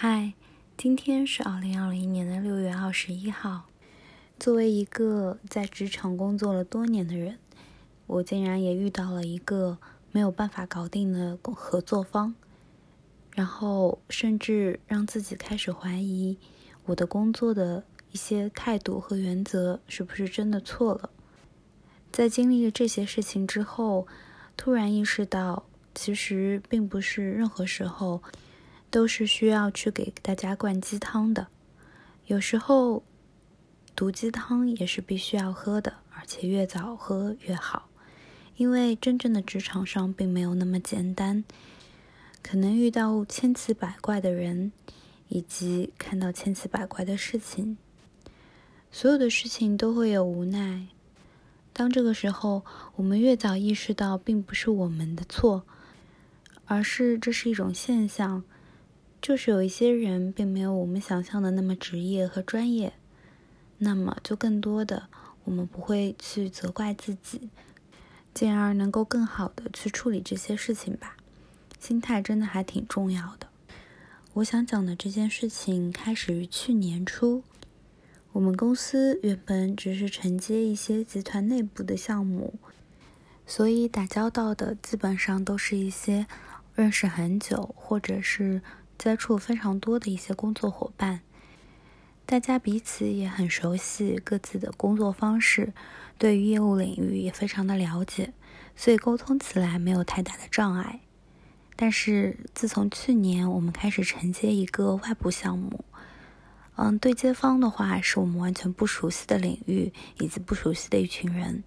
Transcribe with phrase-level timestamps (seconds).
[0.00, 0.34] 嗨，
[0.76, 3.64] 今天是二零二零年的六月二十一号。
[4.38, 7.40] 作为一个在职场工作了多年的人，
[8.06, 9.78] 我竟然也遇到了一个
[10.12, 12.36] 没有办法搞定的合作方，
[13.32, 16.38] 然后甚至让自己开始怀疑
[16.84, 21.10] 我的工作的一些态度和原则是不是真的错了。
[22.12, 24.06] 在经历了这些事情之后，
[24.56, 28.22] 突然意识到，其实并不是任何时候。
[28.90, 31.48] 都是需要去给大家灌鸡汤的，
[32.26, 33.02] 有时候
[33.94, 37.88] 毒鸡汤也是必须要喝的，而且越早喝越好。
[38.56, 41.44] 因为真正的职场上并没有那么简单，
[42.42, 44.72] 可能遇到千奇百怪的人，
[45.28, 47.76] 以及看到千奇百怪的事情，
[48.90, 50.86] 所有的事情都会有无奈。
[51.72, 52.64] 当这个时候，
[52.96, 55.64] 我们越早意识到并不是我们的错，
[56.64, 58.42] 而是这是一种现象。
[59.20, 62.92] 就是有一些人并没有我们想象的那么职业和专业，
[63.78, 65.08] 那么就更多的
[65.44, 67.50] 我们不会去责怪自己，
[68.32, 71.16] 进而能够更好的去处理这些事情吧。
[71.80, 73.48] 心态真的还挺重要的。
[74.34, 77.42] 我想讲的这件事情开始于去年初，
[78.32, 82.54] 我们公司原本只是承接一些集团内部的项目，
[83.46, 86.26] 所以打交道的基本上都是一些
[86.74, 88.62] 认识很久或者是。
[88.98, 91.20] 接触非常多的一些工作伙伴，
[92.26, 95.72] 大家彼此也很熟悉各自的工作方式，
[96.18, 98.32] 对于业务领域也非常的了解，
[98.74, 100.98] 所以沟通起来没有太大的障碍。
[101.76, 105.84] 但是自从去年我们开始承接一个外部项目，
[106.74, 111.62] 嗯，对接方的话是我们完全不熟悉的领域以及不熟悉的一群人，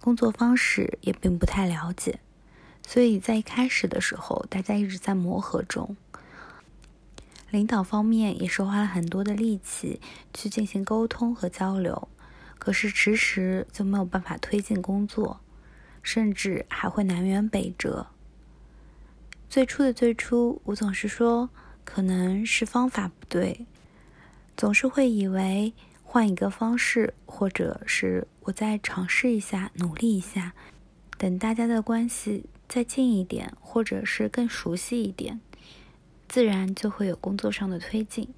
[0.00, 2.20] 工作方式也并不太了解，
[2.86, 5.96] 所以在一开始的时候，大家一直在磨合中。
[7.50, 10.00] 领导方面也是花了很多的力气
[10.34, 12.08] 去进行沟通和交流，
[12.58, 15.40] 可是迟迟就没有办法推进工作，
[16.02, 18.08] 甚至还会南辕北辙。
[19.48, 21.48] 最初的最初，我总是说
[21.84, 23.66] 可能是方法不对，
[24.54, 25.72] 总是会以为
[26.02, 30.52] 换一个方式，或者是我再尝试一下，努力一下，
[31.16, 35.40] 等大家的关系再近一点，或者是更熟悉一点。
[36.28, 38.28] 自然就会有工作上的推进，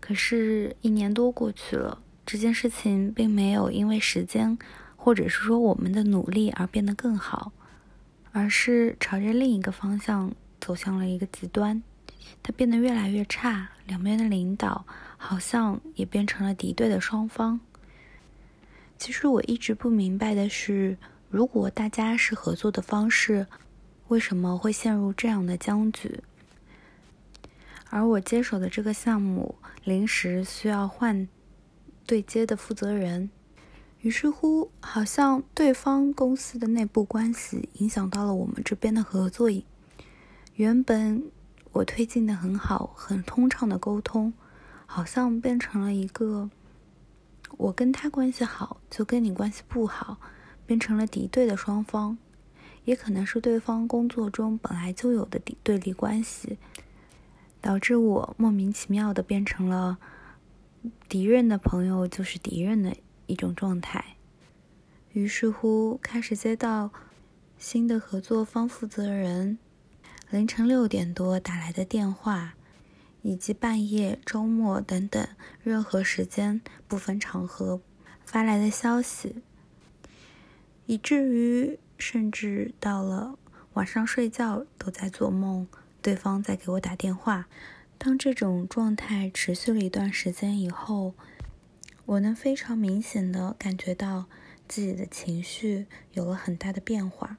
[0.00, 4.56] 可是，一年多过去了，这件事情并没有因为时间，
[4.96, 7.52] 或者是说我们的努力而变得更好，
[8.32, 11.82] 而是朝着另一个方向走向了一个极端，
[12.42, 14.86] 它变得越来越差，两边的领导
[15.18, 17.60] 好像也变成了敌对的双方。
[18.96, 20.96] 其实我一直不明白的是，
[21.28, 23.46] 如果大家是合作的方式，
[24.08, 26.20] 为什么会陷入这样的僵局？
[27.90, 31.28] 而我接手的这个项目临时需要换
[32.06, 33.30] 对接的负责人，
[34.00, 39.50] 于是乎，好像对方公司的内部关系影响到了我们这边的合作。
[40.54, 41.30] 原本
[41.72, 44.32] 我推进的很好、很通畅的沟通，
[44.86, 46.48] 好像变成了一个
[47.56, 50.18] 我跟他关系好就跟你关系不好，
[50.64, 52.16] 变成了敌对的双方，
[52.84, 56.56] 也可能是对方工作中本来就有的敌对立关系。
[57.60, 59.98] 导致我莫名其妙的变成了
[61.08, 64.16] 敌人的朋友就是敌人的一种状态，
[65.12, 66.90] 于是乎开始接到
[67.58, 69.58] 新的合作方负责人
[70.30, 72.54] 凌晨六点多打来的电话，
[73.22, 75.28] 以及半夜、周末等等
[75.62, 77.80] 任何时间不分场合
[78.24, 79.42] 发来的消息，
[80.86, 83.38] 以至于甚至到了
[83.74, 85.68] 晚上睡觉都在做梦。
[86.02, 87.48] 对方在给我打电话。
[87.98, 91.14] 当这种状态持续了一段时间以后，
[92.06, 94.24] 我能非常明显的感觉到
[94.66, 97.36] 自己的情绪有了很大的变化。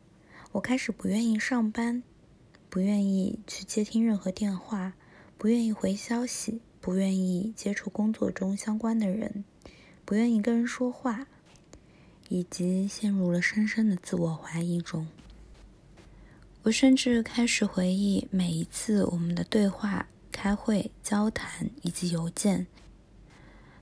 [0.51, 2.03] 我开始不愿意上班，
[2.69, 4.93] 不愿意去接听任何电话，
[5.37, 9.43] 不愿意回消息，不愿意接触工作中相关的人，
[10.05, 11.25] 不愿意跟人说话，
[12.29, 15.07] 以及陷入了深深的自我怀疑中。
[16.63, 22.67] 我甚至开始回忆每一次我们的对话、开会、交谈以及邮件，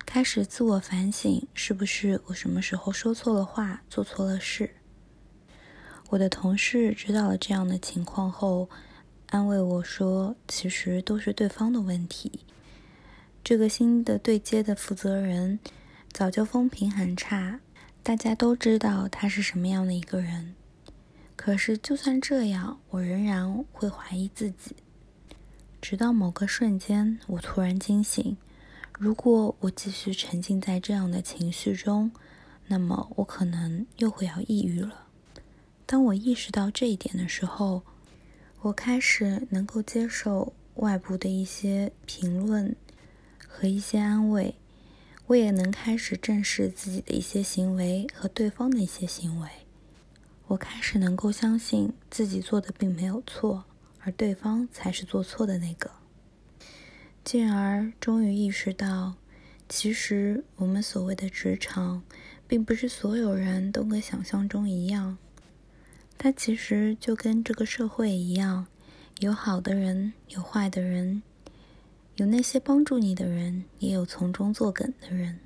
[0.06, 4.72] 开始自我反省：是不是我什么时候说错了话、做错了事？
[6.10, 8.70] 我的同事知道了这样的情况后，
[9.28, 12.46] 安慰我说：“其实都是对方的问题。
[13.44, 15.60] 这个新的对接的负责人
[16.14, 17.60] 早就风评很差，
[18.02, 20.56] 大家都知道他是什么样的一个人。”
[21.42, 24.76] 可是，就算这样，我仍然会怀疑自己。
[25.80, 28.36] 直到某个瞬间，我突然惊醒。
[29.00, 32.12] 如果我继续沉浸在这样的情绪中，
[32.68, 35.06] 那么我可能又会要抑郁了。
[35.86, 37.84] 当我意识到这一点的时候，
[38.60, 42.76] 我开始能够接受外部的一些评论
[43.48, 44.56] 和一些安慰，
[45.28, 49.48] 我也能开始正视自己的一些行为和对方的一些行为。
[50.50, 53.66] 我开始能够相信自己做的并没有错，
[54.00, 55.92] 而对方才是做错的那个。
[57.24, 59.14] 进而终于意识到，
[59.68, 62.02] 其实我们所谓的职场，
[62.48, 65.20] 并不是所有人都跟想象中一样。
[66.18, 68.66] 它其实就跟这个社会一样，
[69.20, 71.22] 有好的人，有坏的人，
[72.16, 75.40] 有那些帮助你的人，也有从中作梗的人。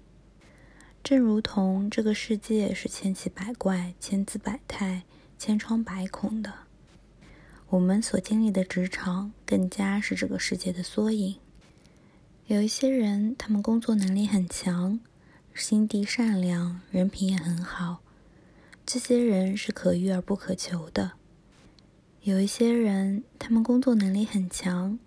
[1.04, 5.04] 正如同这个世界是千奇百怪、千姿百态、
[5.38, 6.54] 千疮百孔的，
[7.68, 11.36] 我们所经历的职场更加是这个世界的缩影。
[12.48, 15.02] 有一些人，他们工作能力很强，
[15.54, 18.02] 心地善良，人品也很好。
[18.86, 21.12] 这些人是可遇而不可求的。
[22.22, 24.98] 有一些人，他们工作能力很强，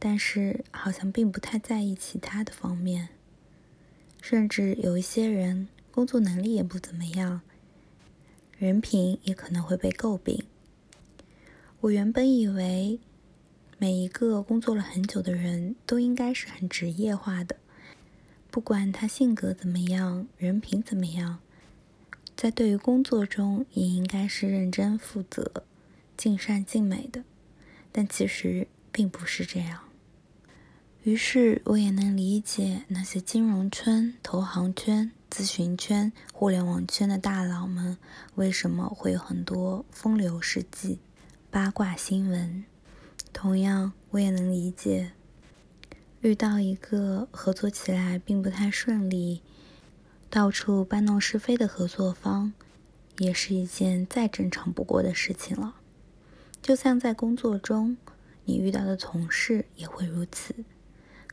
[0.00, 3.10] 但是好像并不太在意其他的方面。
[4.28, 7.42] 甚至有一些人，工作能力也不怎么样，
[8.58, 10.44] 人品也可能会被诟病。
[11.78, 12.98] 我原本以为，
[13.78, 17.54] 每一个工作了很久的人都应该是很职业化的，
[18.50, 21.38] 不管他性格怎么样，人品怎么样。
[22.34, 25.62] 在对于工作中，也应该是认真负责、
[26.16, 27.22] 尽善尽美的，
[27.92, 29.85] 但其实并不是这样。
[31.06, 37.96] 于是，我也能理解那些金融圈、投行圈、咨询圈、互联网圈的大佬们
[38.34, 40.98] 为什么会有很多风流事迹、
[41.48, 42.64] 八卦新闻。
[43.32, 45.12] 同样，我也能理解
[46.22, 49.42] 遇到一个合作起来并不太顺利。
[50.28, 52.52] 到处搬弄是非的合作方，
[53.18, 55.76] 也是一件再正常不过的事情了。
[56.60, 57.96] 就像在工作中，
[58.44, 60.52] 你遇到的同事也会如此。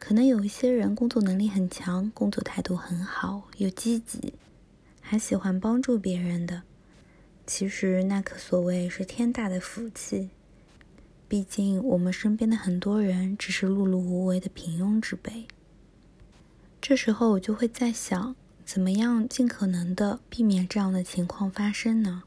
[0.04, 4.34] 可能有一些人工作能力很强，工作态度很好，又积极，
[5.00, 6.64] 还喜欢帮助别人的。
[7.48, 10.30] 其实那可所谓是天大的福气。
[11.30, 15.48] 毕竟我们身边的很多人只是碌碌无为的平庸之辈。
[16.82, 18.36] 这时候我就会在想。
[18.66, 22.24] 怎么样尽可能的避免这样的情况发生呢？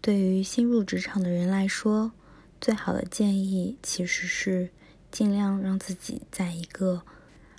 [0.00, 2.12] 对于新入职场的人来说，
[2.60, 4.70] 最好的建议其实是
[5.16, 7.00] 尽量让自己在一个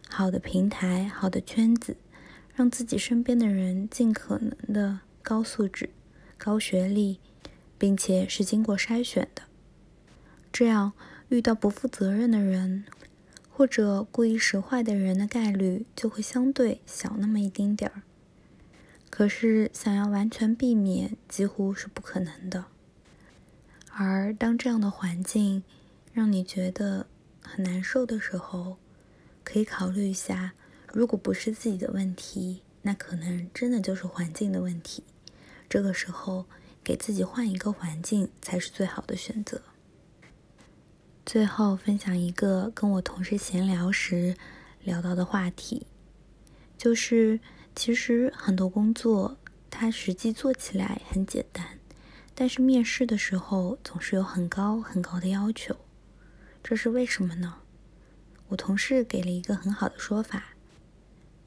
[0.08, 1.98] 好的平台、好的圈子，
[2.54, 5.90] 让自己身边的人尽可能的高素质、
[6.38, 7.20] 高学历，
[7.80, 9.42] 并且是经过筛选的。
[10.54, 10.94] 这样
[11.30, 12.86] 遇到不负责任的人。
[13.50, 18.04] 或者故意使坏的人的概率就会相对小那么一丁点儿。
[19.10, 22.66] 可是想要完全避免，几乎是不可能的。
[23.90, 25.64] 而当这样的环境
[26.14, 27.08] 让你觉得
[27.48, 28.78] 很难受的时候，
[29.44, 30.54] 可以考虑一下，
[30.94, 35.04] 如果不是自己的问题，那可能真的就是环境的问题。
[35.70, 36.46] 这个时候，
[36.84, 39.62] 给自己换一个环境才是最好的选择。
[41.26, 44.36] 最后分享一个跟我同事闲聊时
[44.84, 45.86] 聊到的话题，
[46.78, 47.40] 就是
[47.76, 49.38] 其实很多工作
[49.70, 51.80] 它实际做起来很简单，
[52.34, 55.76] 但是面试的时候总是有很高很高的要求，
[56.70, 57.60] 这是为什么呢？
[58.50, 60.48] 我同事给了一个很好的说法，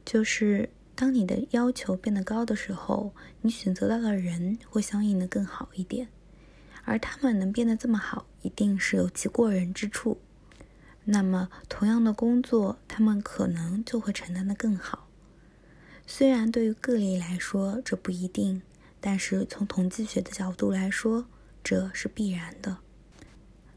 [0.03, 3.13] 就是当你的要求变得高的时候，
[3.43, 6.09] 你选择到的人会相应的更好一点。
[6.87, 10.19] 而他们能变得这么好，一定是有其过人之处。
[11.05, 15.07] 那么，同样的工作，他们可能就会承担的更好。
[16.07, 18.63] 虽然对于个例来说这不一定，
[19.03, 21.27] 但是从统计学的角度来说，
[21.63, 22.79] 这是必然的。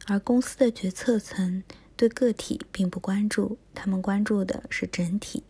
[0.08, 1.64] 而公司的决策层
[1.96, 5.44] 对个体并不关注，他们关注的是整体。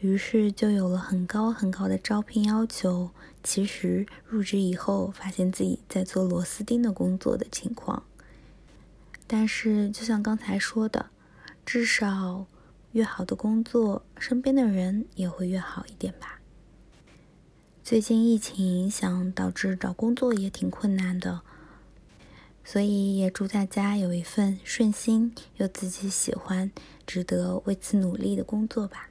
[0.00, 3.10] 于是就有了很高很高的招聘要求。
[3.42, 8.04] 其实入职以后，发现自己在做螺丝钉的工作的情况。
[9.26, 11.10] 但是就像刚才说的，
[11.66, 12.46] 至少
[12.92, 16.40] 越好的工作，身边的人也会越好一点吧。
[17.82, 21.40] 最近疫情影响，导致找工作也挺困难的，
[22.64, 26.70] 所以也祝大家有一份顺心又自己喜欢、
[27.06, 29.07] 值得为此努力的工作吧。